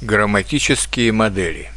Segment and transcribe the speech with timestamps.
[0.00, 1.70] Грамматические модели.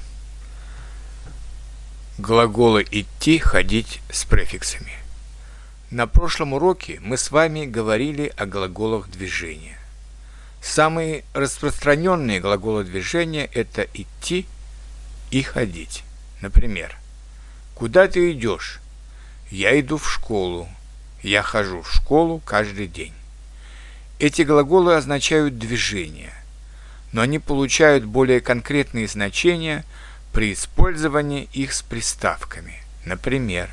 [2.18, 4.92] Глаголы «идти», «ходить» с префиксами.
[5.92, 9.78] На прошлом уроке мы с вами говорили о глаголах движения.
[10.64, 14.48] Самые распространенные глаголы движения– это «идти»
[15.30, 16.04] и «ходить».
[16.42, 16.98] Например,
[17.76, 18.82] «Куда ты идешь?»
[19.52, 20.68] «Я иду в школу».
[21.22, 23.14] «Я хожу в школу каждый день».
[24.20, 26.34] Эти глаголы означают движение–
[27.12, 29.86] но они получают более конкретные значения
[30.34, 32.82] при использовании их с приставками.
[33.06, 33.70] Например,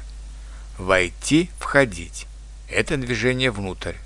[0.79, 2.27] «войти», «входить»–
[2.70, 3.97] это движение внутрь.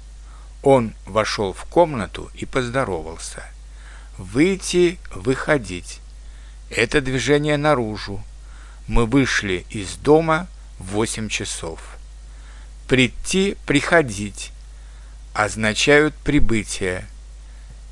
[0.63, 3.45] Он вошел в комнату и поздоровался.
[4.17, 6.01] «Выйти», «выходить»–
[6.71, 8.23] это движение наружу.
[8.89, 10.49] Мы вышли из дома
[10.79, 11.81] в 8 часов.
[12.89, 14.53] «Прийти», «приходить»
[15.35, 17.07] означают прибытие.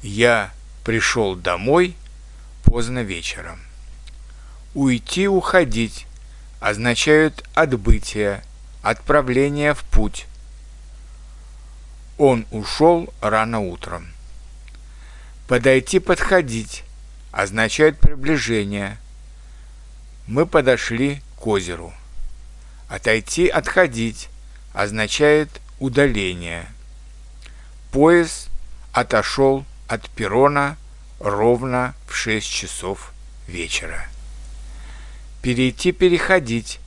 [0.02, 0.50] Я
[0.86, 1.96] пришел домой
[2.62, 3.58] поздно вечером.
[4.72, 6.06] Уйти, уходить
[6.60, 8.44] означают отбытие,
[8.82, 10.26] отправление в путь.
[12.18, 14.06] Он ушел рано утром.
[15.48, 16.84] Подойти, подходить
[17.32, 18.96] означает приближение.
[20.28, 21.92] Мы подошли к озеру.
[22.88, 24.28] Отойти, отходить
[24.72, 26.64] означает удаление.
[27.90, 28.50] Поезд
[28.92, 30.76] отошел от перрона
[31.20, 33.12] ровно в 6 часов
[33.46, 34.08] вечера.
[35.42, 36.80] Перейти, переходить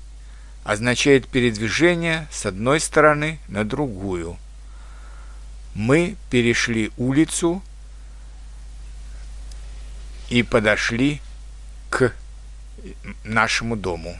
[0.64, 4.38] означает передвижение с одной стороны на другую.
[5.73, 7.64] Мы перешли улицу
[10.30, 11.22] и подошли
[11.89, 12.14] к
[13.23, 14.17] нашему дому.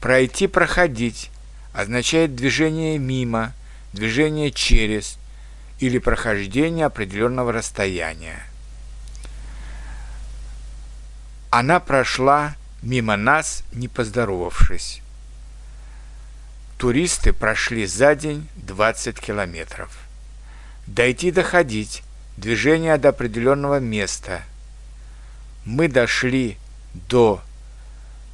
[0.00, 1.30] Пройти, проходить
[1.72, 3.52] означает движение мимо,
[3.92, 5.18] движение через,
[5.82, 8.46] или прохождение определенного расстояния.
[11.50, 15.02] Она прошла мимо нас, не поздоровавшись.
[16.78, 19.90] Туристы прошли за день 20 километров.
[20.86, 22.04] Дойти доходить,
[22.36, 24.42] движение до определенного места.
[25.64, 26.58] Мы дошли
[26.94, 27.42] до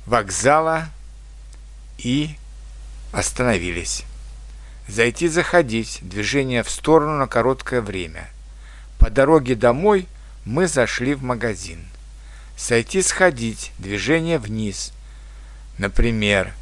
[0.04, 0.90] вокзала
[1.96, 2.36] и
[3.12, 4.04] остановились.
[4.88, 8.26] Зайти заходить, движение в сторону на короткое время.
[8.98, 10.08] По дороге домой
[10.46, 11.84] мы зашли в магазин.
[12.56, 14.92] Сойти сходить, движение вниз.
[15.76, 16.54] Например,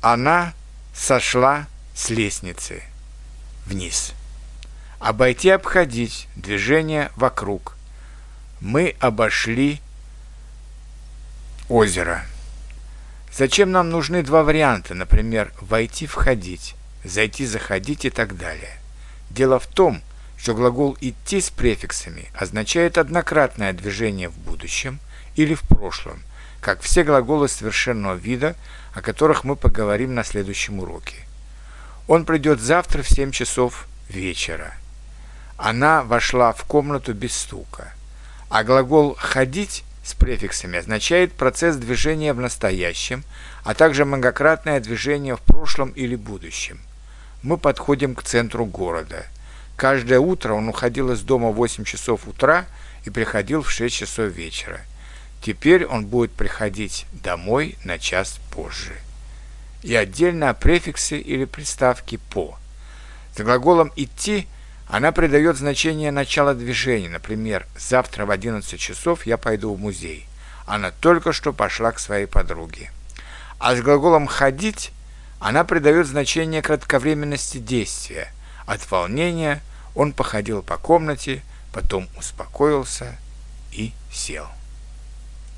[0.00, 0.54] она
[0.94, 2.84] сошла с лестницы
[3.66, 4.12] вниз.
[5.00, 7.76] Обойти, обходить, движение вокруг.
[8.60, 9.80] Мы обошли
[11.68, 12.24] озеро.
[13.38, 18.80] Зачем нам нужны два варианта, например, войти, входить, зайти, заходить и так далее?
[19.30, 20.02] Дело в том,
[20.36, 24.98] что глагол «идти» с префиксами означает однократное движение в будущем
[25.36, 26.20] или в прошлом,
[26.60, 28.56] как все глаголы совершенного вида,
[28.92, 31.14] о которых мы поговорим на следующем уроке.
[32.08, 34.74] Он придет завтра в 7 часов вечера.
[35.56, 37.92] Она вошла в комнату без стука.
[38.50, 43.24] А глагол «ходить» с префиксами означает процесс движения в настоящем,
[43.62, 46.80] а также многократное движение в прошлом или будущем.
[47.42, 49.26] Мы подходим к центру города.
[49.76, 52.66] Каждое утро он уходил из дома в 8 часов утра
[53.04, 54.80] и приходил в 6 часов вечера.
[55.42, 58.96] Теперь он будет приходить домой на час позже.
[59.82, 62.58] И отдельно о префиксе или приставке «по».
[63.36, 64.48] За глаголом «идти»
[64.88, 67.10] Она придает значение начала движения.
[67.10, 70.26] Например, завтра в 11 часов я пойду в музей.
[70.66, 72.90] Она только что пошла к своей подруге.
[73.58, 74.92] А с глаголом «ходить»
[75.40, 78.32] она придает значение кратковременности действия.
[78.66, 79.60] От волнения
[79.94, 83.16] он походил по комнате, потом успокоился
[83.72, 84.46] и сел.